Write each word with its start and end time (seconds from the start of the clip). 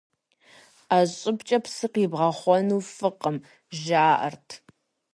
Ӏэ 0.87 0.99
щӀыбкӀэ 1.17 1.57
псы 1.63 1.87
къибгъэхъуэну 1.93 2.85
фӀыкъым, 2.93 3.37
жаӀэрт. 3.81 4.49